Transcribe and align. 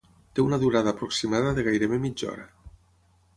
Té 0.37 0.43
una 0.43 0.57
durada 0.63 0.93
aproximada 0.95 1.51
de 1.59 1.67
gairebé 1.69 2.01
mitja 2.07 2.31
d'hora. 2.31 2.49